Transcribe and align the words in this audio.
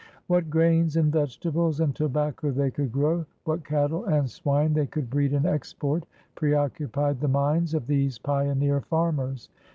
What 0.25 0.49
grains 0.49 0.97
and 0.97 1.13
v^etables 1.13 1.79
and 1.79 1.95
tobacco 1.95 2.49
they 2.49 2.71
could 2.71 2.91
grow, 2.91 3.23
what 3.43 3.63
cattle 3.63 4.05
and 4.05 4.27
swine 4.27 4.73
they 4.73 4.87
could 4.87 5.11
breed 5.11 5.31
and 5.31 5.45
export, 5.45 6.07
preoccupied 6.33 7.19
the 7.19 7.27
minds 7.27 7.75
of 7.75 7.85
these 7.85 8.17
pioneer 8.17 8.81
farmers. 8.81 9.49